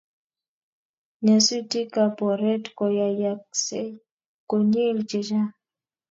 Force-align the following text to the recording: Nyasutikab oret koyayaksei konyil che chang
Nyasutikab 1.23 2.13
oret 2.29 2.63
koyayaksei 2.77 3.89
konyil 4.49 4.97
che 5.09 5.19
chang 5.27 5.51